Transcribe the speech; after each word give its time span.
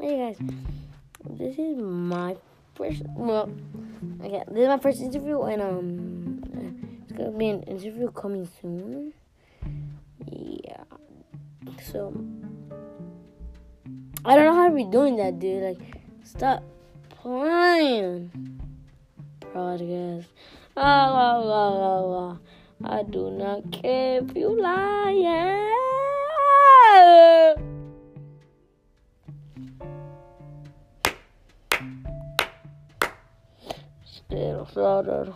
Hey 0.00 0.16
guys, 0.16 0.38
this 1.28 1.58
is 1.58 1.76
my 1.76 2.36
first. 2.76 3.02
Well, 3.16 3.50
okay, 4.22 4.44
this 4.46 4.62
is 4.62 4.68
my 4.68 4.78
first 4.78 5.00
interview, 5.00 5.42
and 5.42 5.60
um, 5.60 7.02
it's 7.02 7.18
gonna 7.18 7.32
be 7.32 7.48
an 7.48 7.64
interview 7.64 8.08
coming 8.12 8.48
soon. 8.62 9.12
Yeah. 10.24 10.84
So 11.90 12.14
I 14.24 14.36
don't 14.36 14.44
know 14.44 14.54
how 14.54 14.68
to 14.68 14.74
be 14.76 14.84
doing 14.84 15.16
that, 15.16 15.40
dude. 15.40 15.64
Like, 15.64 15.98
stop 16.22 16.62
playing. 17.10 18.30
Podcast. 19.52 20.26
Ah, 20.76 21.10
la, 21.10 21.38
la, 21.38 21.68
la, 21.74 21.98
la. 21.98 22.36
I 22.84 23.02
do 23.02 23.32
not 23.32 23.72
care 23.72 24.22
if 24.22 24.36
you 24.36 24.62
lie. 24.62 25.10
Slaughtered. 34.30 35.32